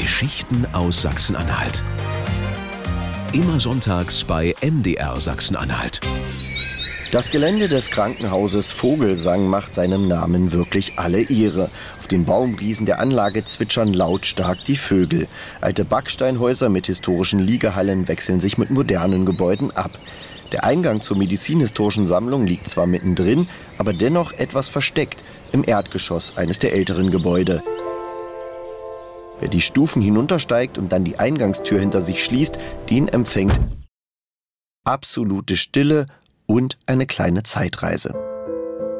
[0.00, 1.82] Geschichten aus Sachsen-Anhalt.
[3.32, 6.00] Immer sonntags bei MDR Sachsen-Anhalt.
[7.10, 11.68] Das Gelände des Krankenhauses Vogelsang macht seinem Namen wirklich alle Ehre.
[11.98, 15.26] Auf den Baumriesen der Anlage zwitschern lautstark die Vögel.
[15.60, 19.98] Alte Backsteinhäuser mit historischen Liegehallen wechseln sich mit modernen Gebäuden ab.
[20.52, 26.60] Der Eingang zur medizinhistorischen Sammlung liegt zwar mittendrin, aber dennoch etwas versteckt im Erdgeschoss eines
[26.60, 27.64] der älteren Gebäude.
[29.40, 32.58] Wer die Stufen hinuntersteigt und dann die Eingangstür hinter sich schließt,
[32.90, 33.58] den empfängt
[34.88, 36.06] absolute Stille
[36.46, 38.14] und eine kleine Zeitreise.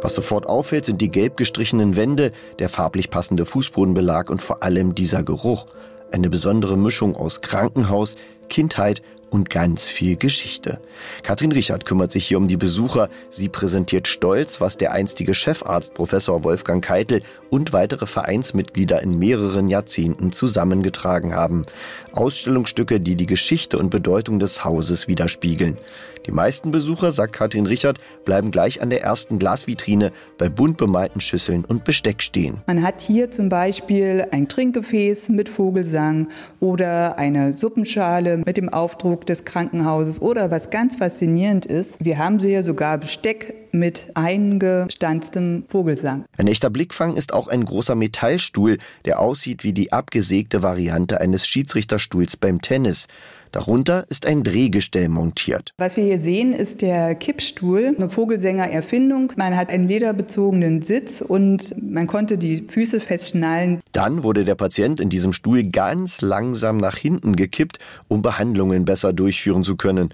[0.00, 4.94] Was sofort auffällt, sind die gelb gestrichenen Wände, der farblich passende Fußbodenbelag und vor allem
[4.94, 5.66] dieser Geruch.
[6.10, 8.16] Eine besondere Mischung aus Krankenhaus,
[8.48, 9.02] Kindheit
[9.34, 10.80] und ganz viel Geschichte.
[11.24, 13.08] Katrin Richard kümmert sich hier um die Besucher.
[13.30, 17.20] Sie präsentiert stolz, was der einstige Chefarzt Professor Wolfgang Keitel
[17.50, 21.66] und weitere Vereinsmitglieder in mehreren Jahrzehnten zusammengetragen haben.
[22.12, 25.78] Ausstellungsstücke, die die Geschichte und Bedeutung des Hauses widerspiegeln.
[26.26, 31.20] Die meisten Besucher, sagt Katrin Richard, bleiben gleich an der ersten Glasvitrine bei bunt bemalten
[31.20, 32.62] Schüsseln und Besteck stehen.
[32.66, 36.28] Man hat hier zum Beispiel ein Trinkgefäß mit Vogelsang
[36.60, 42.38] oder eine Suppenschale mit dem Aufdruck des Krankenhauses oder was ganz faszinierend ist, wir haben
[42.38, 46.24] hier sogar Besteck mit eingestanztem Vogelsang.
[46.38, 51.46] Ein echter Blickfang ist auch ein großer Metallstuhl, der aussieht wie die abgesägte Variante eines
[51.46, 53.08] Schiedsrichterstuhls beim Tennis.
[53.54, 55.74] Darunter ist ein Drehgestell montiert.
[55.78, 59.32] Was wir hier sehen, ist der Kippstuhl, eine Vogelsänger-Erfindung.
[59.36, 63.80] Man hat einen lederbezogenen Sitz und man konnte die Füße festschnallen.
[63.92, 69.12] Dann wurde der Patient in diesem Stuhl ganz langsam nach hinten gekippt, um Behandlungen besser
[69.12, 70.12] durchführen zu können.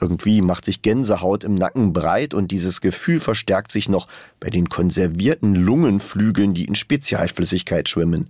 [0.00, 4.06] Irgendwie macht sich Gänsehaut im Nacken breit und dieses Gefühl verstärkt sich noch
[4.40, 8.26] bei den konservierten Lungenflügeln, die in Spezialflüssigkeit schwimmen.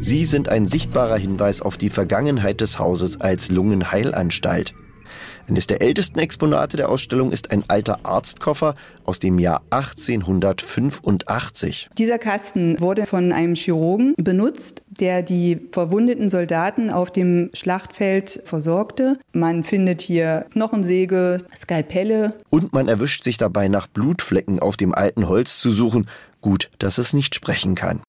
[0.00, 4.74] Sie sind ein sichtbarer Hinweis auf die Vergangenheit des Hauses als Lungenheilanstalt.
[5.48, 11.90] Eines der ältesten Exponate der Ausstellung ist ein alter Arztkoffer aus dem Jahr 1885.
[11.96, 19.20] Dieser Kasten wurde von einem Chirurgen benutzt, der die verwundeten Soldaten auf dem Schlachtfeld versorgte.
[19.32, 22.34] Man findet hier Knochensäge, Skalpelle.
[22.50, 26.08] Und man erwischt sich dabei nach Blutflecken auf dem alten Holz zu suchen.
[26.40, 28.02] Gut, dass es nicht sprechen kann.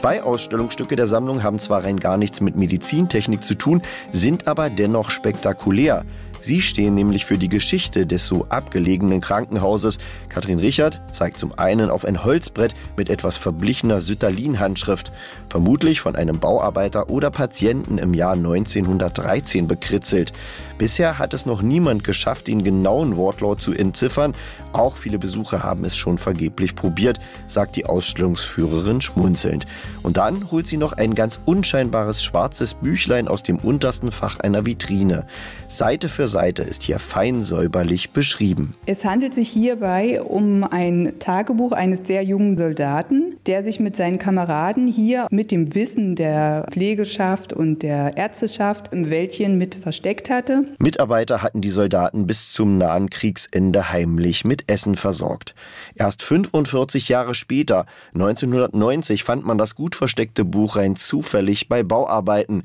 [0.00, 4.70] Zwei Ausstellungsstücke der Sammlung haben zwar rein gar nichts mit Medizintechnik zu tun, sind aber
[4.70, 6.06] dennoch spektakulär.
[6.40, 9.98] Sie stehen nämlich für die Geschichte des so abgelegenen Krankenhauses.
[10.28, 15.12] Katrin Richard zeigt zum einen auf ein Holzbrett mit etwas verblichener Sütterlin-Handschrift,
[15.50, 20.32] vermutlich von einem Bauarbeiter oder Patienten im Jahr 1913 bekritzelt.
[20.78, 24.34] Bisher hat es noch niemand geschafft, den genauen Wortlaut zu entziffern.
[24.72, 27.18] Auch viele Besucher haben es schon vergeblich probiert,
[27.48, 29.66] sagt die Ausstellungsführerin schmunzelnd.
[30.02, 34.64] Und dann holt sie noch ein ganz unscheinbares schwarzes Büchlein aus dem untersten Fach einer
[34.64, 35.26] Vitrine.
[35.68, 38.74] Seite für Seite ist hier fein säuberlich beschrieben.
[38.86, 44.18] Es handelt sich hierbei um ein Tagebuch eines sehr jungen Soldaten, der sich mit seinen
[44.18, 50.64] Kameraden hier mit dem Wissen der Pflegeschaft und der Ärzteschaft im Wäldchen mit versteckt hatte.
[50.78, 55.54] Mitarbeiter hatten die Soldaten bis zum nahen Kriegsende heimlich mit Essen versorgt.
[55.94, 62.62] Erst 45 Jahre später, 1990, fand man das gut versteckte Buch rein zufällig bei Bauarbeiten.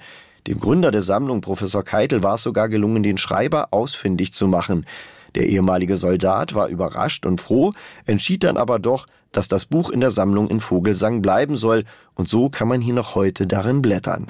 [0.48, 4.86] Dem Gründer der Sammlung, Professor Keitel, war es sogar gelungen, den Schreiber ausfindig zu machen.
[5.34, 7.74] Der ehemalige Soldat war überrascht und froh,
[8.06, 12.30] entschied dann aber doch, dass das Buch in der Sammlung in Vogelsang bleiben soll, und
[12.30, 14.28] so kann man hier noch heute darin blättern.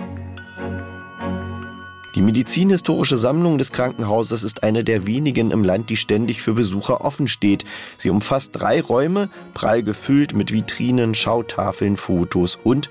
[2.16, 7.04] Die medizinhistorische Sammlung des Krankenhauses ist eine der wenigen im Land, die ständig für Besucher
[7.04, 7.66] offen steht.
[7.98, 12.90] Sie umfasst drei Räume, prall gefüllt mit Vitrinen, Schautafeln, Fotos und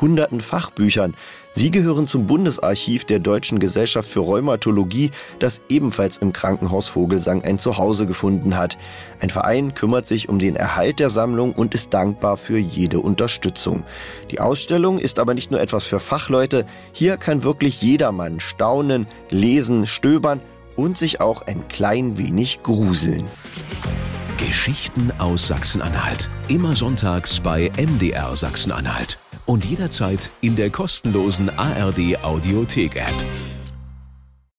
[0.00, 1.14] hunderten Fachbüchern.
[1.52, 7.58] Sie gehören zum Bundesarchiv der Deutschen Gesellschaft für Rheumatologie, das ebenfalls im Krankenhaus Vogelsang ein
[7.58, 8.76] Zuhause gefunden hat.
[9.20, 13.84] Ein Verein kümmert sich um den Erhalt der Sammlung und ist dankbar für jede Unterstützung.
[14.30, 16.66] Die Ausstellung ist aber nicht nur etwas für Fachleute.
[16.92, 20.40] Hier kann wirklich jedermann staunen, lesen, stöbern
[20.76, 23.28] und sich auch ein klein wenig gruseln.
[24.38, 26.28] Geschichten aus Sachsen-Anhalt.
[26.48, 33.53] Immer sonntags bei MDR Sachsen-Anhalt und jederzeit in der kostenlosen ARD Audiothek App.